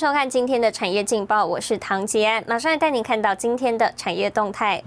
[0.00, 4.82] 收看今天的产业劲报，我是唐杰安，马上来带您看到今天的产业动态。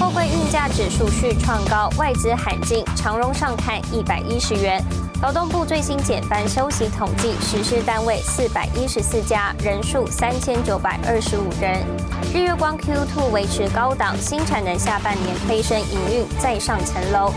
[0.00, 4.82] 货柜运价指数续创高，外资喊进，长荣上看一百一十元。
[5.20, 11.84] 劳动部最新减班休息统计，实施单位四百一十四家，人数三千九百二十五人。
[12.32, 17.30] 日月光 Q2 维持高档，新产能下半年推升营运再上层楼。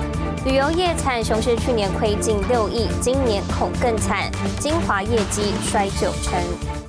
[0.46, 4.32] 旅游业惨，雄狮去年亏近六亿，今年恐更惨。
[4.62, 6.85] 精华业绩衰九成。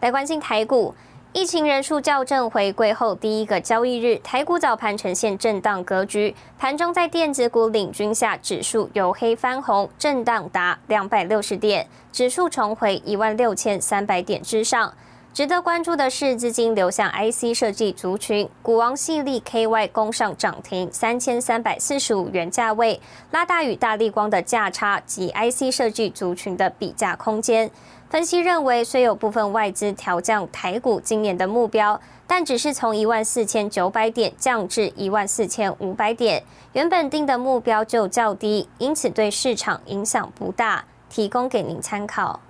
[0.00, 0.94] 来关心台股。
[1.32, 14.92] 疫情人数校正回归后第一个交易日，台股早盘呈现震荡格局，盘中在电子股领军下，指数由黑翻红，震荡达两百六十点，指数重回一万六千三百点之上。
[15.32, 27.70] 值得关注的是，资金流向 IC 设计族群，股王系力 KY 攻上涨停三千三百四十五元价位，拉大与大力光的价差及 IC 设计族群的比价空间。
[28.10, 42.40] 分析认为，虽有部分外资调降台股今年的目标，但只是从一万四千九百点降至一万四千五百点，原本定的目标就较低，因此对市场影响不大，提供给您参考。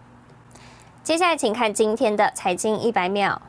[1.05, 3.43] 接下来，请看今天的财经一百秒。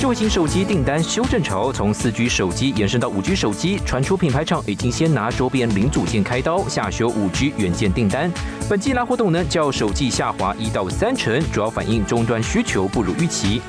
[0.00, 8.32] 智慧型手机订单修正潮，从四 G 手机延伸到五 G 手机，传出品牌厂已经先拿周边零组件开刀，下修五 G 元件订单。
[8.66, 13.60] 本季拉货动能较首季下滑一到三成，主要反映终端需求不如预期。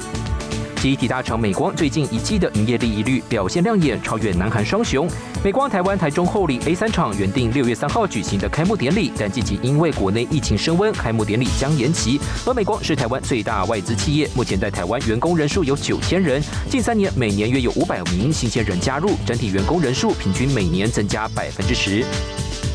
[0.81, 5.07] 集体大厂美光最近一季的营业利益率表现亮眼，超越南韩双雄。
[5.43, 12.19] 美光台湾台中后里 A 三厂原定六月三号举行的开幕典礼，但近期因为国内疫情升温，开幕典礼将延期。
[12.47, 22.03] 而美光是台湾最大外资企业，目前在台湾员工人数有九千人，近三年每年约有五百名新鲜人加入，整体员工人数平均每年增加百分之十。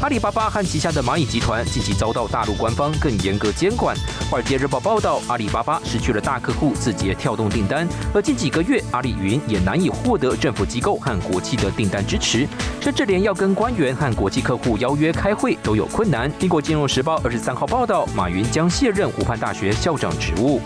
[0.03, 3.97] 阿里巴巴和旗下的蚂蚁集团近期遭到大陆官方更严格监管。
[4.31, 12.47] 华尔街日报报道，阿里巴巴失去了大客户字节跳动订单，而近几个月阿里云也难以获得政府机构和国际的订单支持，
[12.79, 16.31] 甚至连要跟官员和国际客户邀约开会都有困难。
[16.41, 20.61] 英国金融时报二十三号报道，马云将卸任湖畔大学校长职务。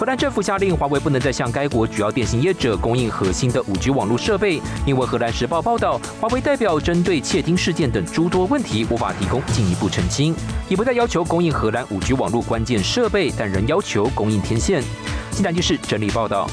[0.00, 4.58] 荷兰政府下令，华为不能再向该国主要电信业者供应核心的五 G 网络设备。
[4.86, 10.34] 因为荷兰时报报道，华为代表针对窃听事件等诸多问题，无法提供进一步澄清，
[10.70, 14.82] 也不再要求供应荷兰五 G 网络关键设备，但仍要求供应天线。
[15.32, 16.48] 新台电视整理报道。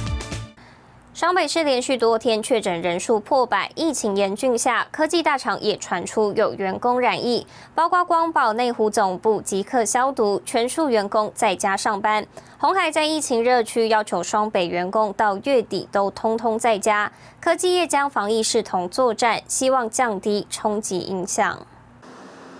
[1.17, 12.23] 双北市连续多天确诊人数破百，疫情严峻下，科技大厂也传出有员工染疫，包括光宝内湖总部即刻消毒，全数员工在家上班。
[12.59, 17.11] 红海在疫情热区要求双北员工到月底都通通在家，
[17.41, 21.65] 科技业将防疫视同作战，希望降低冲击影响。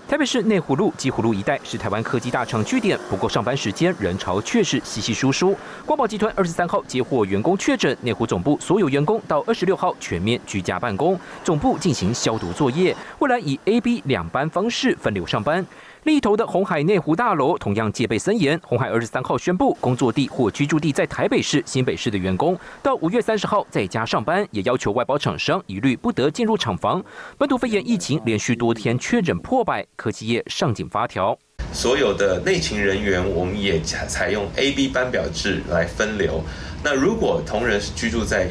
[0.07, 5.53] 台北市内湖路、基湖路一带是台湾科技大厂据点，不过上班时间人潮却是稀稀疏疏。
[5.85, 15.65] 光宝集团二十三号接获员工确诊，内湖总部所有员工到二十六号全面居家办公，总部进行消毒作业，未来以 A、B 两班方式分流上班。
[16.07, 18.57] 另一头的红海内湖大楼同样戒备森严。
[18.63, 27.03] 红海二十三号宣布，工作地或居住地在台北市、新北市的员工，到五月三十号在家上班，也要求外包厂商一律不得进入厂房。
[27.37, 31.37] 本土肺炎疫情连续多天确诊破百，科技业上紧发条。
[31.73, 36.41] 所有的内勤人员，我们也采采用 A、B 班表制来分流。
[36.81, 38.47] 那如果同仁是居住在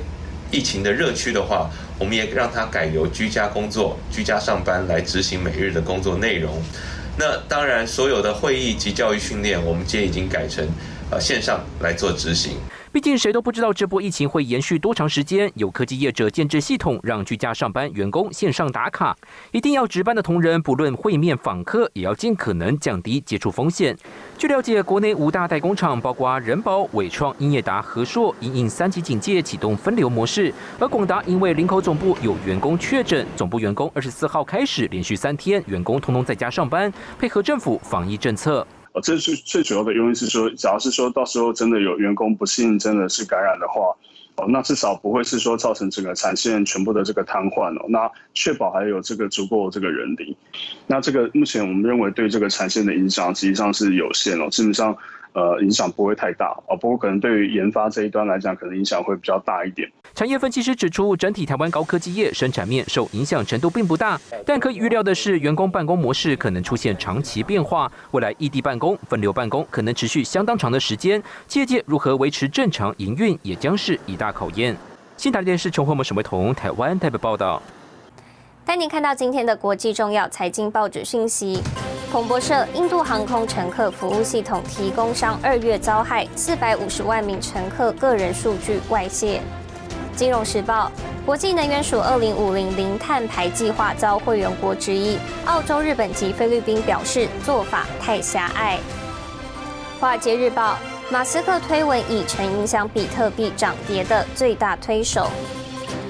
[0.51, 6.63] 疫情的热区的话，我们也让他改由居家工作、居家上班来执行每日的工作内容。
[7.19, 10.67] 那当然，所有的会议及教育训练，我们今天已经改成
[11.11, 12.59] 呃线上来做执行。
[12.93, 15.51] 毕竟谁都不知道这波疫情会延续多长时间。
[15.55, 19.17] 有科技业者建制系统，让居家上班员工线上打卡。
[19.51, 23.97] 一定要值班的同仁，不论会面访客，也要尽可能降低接触风险。
[24.39, 30.53] 据了解，国内五大代工厂，包括人保、伟创、英业达、和硕，因应三级警戒启动分流模式。
[30.79, 38.67] 而广达因为林口总部有员工确诊，总部员工二十四号开始连续三天，员工通通在家上班，配合政府防疫政策。
[39.03, 43.95] 这是最主要的原因是说，假如是说到时候真的有员工不幸真的是感染的话，
[44.37, 50.37] 哦，那至少不会是说造成整个产线全部的这个瘫痪哦，那确保还有这个足够这个人力，
[50.87, 54.97] 那这个目前我们认为对这个产线的影响实际上是有限哦，基本上。
[55.33, 59.87] 呃，影响不会太大啊，不过可能对于研发这一端来讲，可能影响会比较大一点。
[60.17, 71.23] 产业分析师指出，整体台湾高科技业生产面受影响程度并不大，但可以预料的是，员工办公模式可能出现长期变化，未来异地办公、分流办公可能持续相当长的时间，
[71.53, 74.75] 业界如何维持正常营运，也将是一大考验。
[75.19, 77.61] 新台电视琼慧们沈维彤台湾代表报道。
[78.65, 81.61] 带您看到今天的国际重要财经报纸讯息。
[82.11, 89.43] 彭博社：印度航空乘客服务系统提供商二月遭害，四百五十万名乘客个人数据外泄。
[90.17, 90.91] 金融时报：
[91.27, 98.79] 国际能源署二零五零零碳排计划遭会员国质疑，澳洲、日本及菲律宾表示做法太狭隘。
[100.01, 100.79] 华尔街日报：
[101.11, 105.31] 马斯克推文已成影响比特币涨跌的最大推手。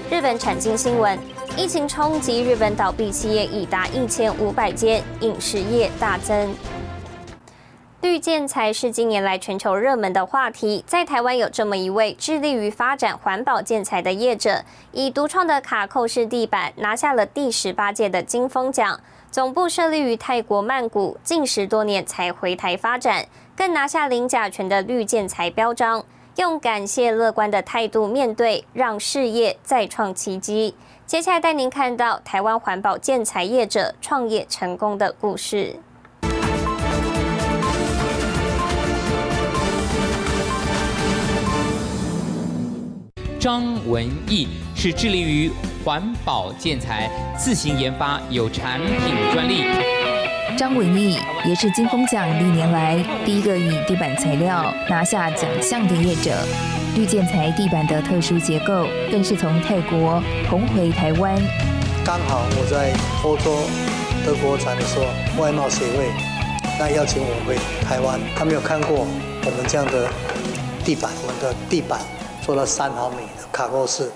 [0.09, 1.19] 日本产经新闻。
[1.59, 6.55] 疫情冲击日本倒闭企业已达一千五百间，饮食业大增。
[8.07, 14.63] 绿建材是近年来全球热门的话题，在台湾有这么一位致力于发展环保建材的业者，
[14.93, 19.01] 以独创的卡扣式地板拿下了第十八届的金风奖。
[19.33, 23.27] 总部设立于泰国曼谷，近十多年才回台发展，
[23.57, 26.05] 更拿下零甲醛的绿建材标章，
[26.37, 30.77] 用感谢乐观的态度面对，让事业再创奇迹。
[31.05, 35.81] 接下来带您看到台湾环保建材业者创业成功的故事。
[43.47, 45.49] 张文义是致力于
[45.85, 47.09] 环保建材，
[47.39, 49.63] 自行研发有产品专利。
[50.59, 51.17] 张文义
[51.47, 56.37] 也是金风奖历年来第一个以地板材料拿下奖项的业者。
[56.97, 60.21] 绿建材地板的特殊结构，更是从泰国
[60.51, 61.41] 红回台湾。
[62.05, 63.61] 刚好我在欧洲
[64.27, 65.07] 德国展的时候，
[65.41, 66.11] 外贸协会
[66.81, 67.55] 那邀请我回
[67.87, 69.07] 台湾，他没有看过
[69.45, 70.09] 我们这样的
[70.85, 72.01] 地板，我们的地板
[72.47, 74.09] 做了三毫米的卡扣式。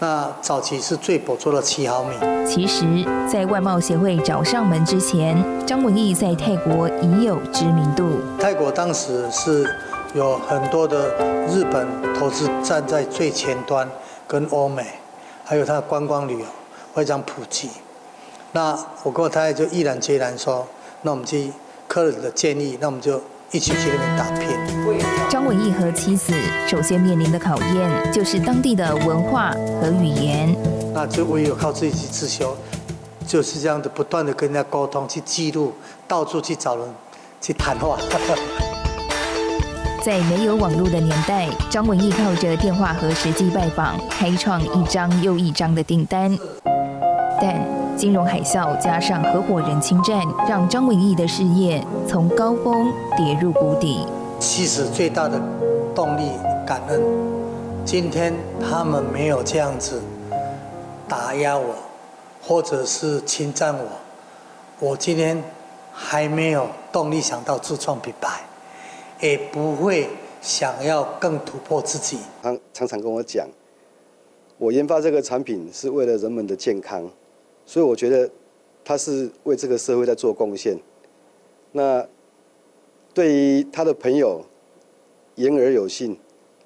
[0.00, 2.14] 那早期是最薄做了七毫米。
[2.46, 2.84] 其实，
[3.26, 8.20] 在外贸协会找上门之前，张文义在泰国已有知名度。
[8.38, 9.66] 泰国当时是。
[10.14, 11.14] 有很多的
[11.48, 13.86] 日本投资站在最前端，
[14.26, 14.82] 跟欧美，
[15.44, 16.46] 还有它的观光旅游
[16.94, 17.68] 非常普及。
[18.52, 20.66] 那我跟我太太就毅然决然说
[21.02, 21.52] ：“那我们去
[21.86, 24.56] 客人的建议，那我们就一起去那边打拼。”
[25.28, 26.32] 张文义和妻子
[26.66, 29.50] 首先面临的考验就是当地的文化
[29.80, 30.56] 和语言。
[30.94, 32.56] 那就唯有靠自己去自修，
[33.26, 35.74] 就是这样的不断的跟人家沟通，去记录，
[36.06, 36.86] 到处去找人
[37.40, 37.98] 去谈话。
[40.02, 46.36] 在没有网络的年代，张文义靠着电话和实际拜访，开创一张又一张的订单。
[47.40, 47.60] 但
[47.98, 54.06] 金融海啸加上合伙人侵占，让张文义的事业从高峰跌入谷底。
[54.38, 55.36] 其实最大的
[55.96, 56.30] 动力，
[56.64, 57.02] 感恩
[57.84, 60.00] 今天他们没有这样子
[61.08, 61.74] 打压我，
[62.40, 63.84] 或者是侵占我，
[64.78, 65.42] 我今天
[65.92, 68.42] 还没有动力想到自创品牌。
[69.20, 70.08] 也不会
[70.40, 72.18] 想要更突破自己。
[72.40, 73.44] 他常常跟我讲，
[74.56, 77.02] 我研发这个产品是为了人们的健康，
[77.68, 78.30] 所以我觉得
[78.82, 80.74] 他是为这个社会在做贡献。
[81.72, 82.02] 那
[83.12, 84.42] 对于他的朋友
[85.34, 86.18] 言而有信，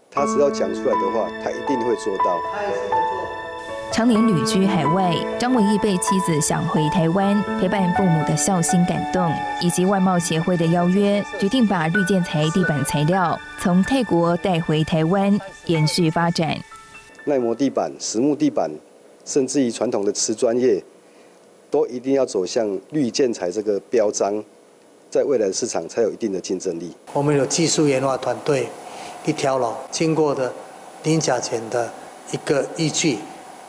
[0.08, 2.38] 他只要讲出来的话，他一定会做到。
[3.90, 9.28] 常年旅居海外，张文义被妻子想回台湾陪伴父母的孝心感动，
[9.60, 15.36] 以及外贸协会的邀约，决定把绿建材地板材料从泰国带回台湾，
[15.66, 16.56] 延续发展。
[17.24, 18.70] 耐磨地板、实木地板，
[19.24, 20.82] 甚至于传统的瓷砖业，
[21.72, 24.44] 都一定要走向绿建材这个标章，
[25.10, 26.92] 在未来的市场才有一定的竞争力。
[27.14, 28.68] 我们有技术研发团队，
[29.24, 30.52] 一条龙经过的
[31.02, 31.90] 零甲醛的
[32.30, 33.18] 一个依据。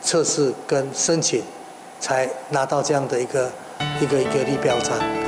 [0.02, 1.42] 测试跟申请，
[1.98, 3.50] 才拿到这样的一个
[4.02, 5.23] 一个一个绿标章。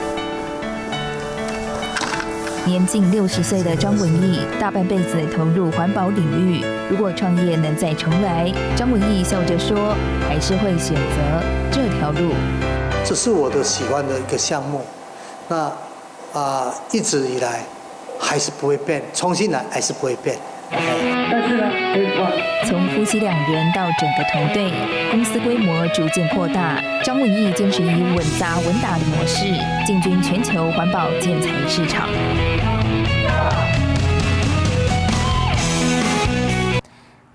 [2.67, 6.65] 年近六十岁的张文义，大半辈子投入环保领域。
[6.91, 9.95] 如果创业能再重来，张文义笑着说，
[10.29, 12.33] 还是会选择这条路。
[13.05, 14.81] 这是我的喜欢的一个项目，
[15.47, 15.73] 那
[16.33, 17.63] 啊一直以来
[18.19, 20.37] 还是不会变，重新来还是不会变。
[20.71, 21.71] 但是呢，
[22.65, 24.73] 从夫妻两人到整个团队，
[25.11, 26.83] 公司规模逐渐扩大。
[27.05, 29.45] 张文义坚持以稳扎稳打的模式
[29.87, 32.09] 进军全球环保建材市场。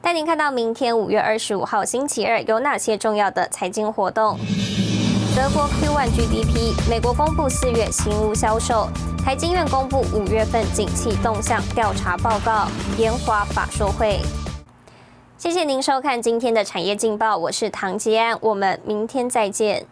[0.01, 4.38] 带您看到明天五月二十五号星期二有哪些重要的财经活动？
[5.33, 8.89] 德国 Q1 GDP，美国公布四月新屋销售。
[9.24, 14.20] 台经院公布五月份景气动向调查报告，烟花法说会。
[15.38, 19.86] 谢谢您收看今天的产业劲报，我是唐吉安，我们明天再见。